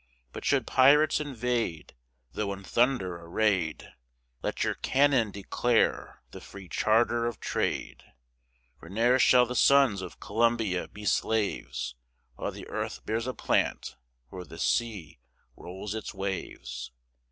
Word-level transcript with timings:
But 0.33 0.43
should 0.43 0.65
pirates 0.65 1.19
invade, 1.19 1.93
Though 2.33 2.51
in 2.53 2.63
thunder 2.63 3.21
array'd, 3.23 3.93
Let 4.41 4.63
your 4.63 4.73
cannon 4.73 5.29
declare 5.29 6.23
the 6.31 6.41
free 6.41 6.67
charter 6.67 7.27
of 7.27 7.39
trade. 7.39 8.03
For 8.79 8.89
ne'er 8.89 9.19
shall 9.19 9.45
the 9.45 9.53
sons 9.53 10.01
of 10.01 10.19
Columbia 10.19 10.87
be 10.87 11.05
slaves, 11.05 11.93
While 12.33 12.49
the 12.49 12.67
earth 12.67 13.05
bears 13.05 13.27
a 13.27 13.35
plant, 13.35 13.95
or 14.31 14.43
the 14.43 14.57
sea 14.57 15.19
rolls 15.55 15.93
its 15.93 16.15
waves. 16.15 16.89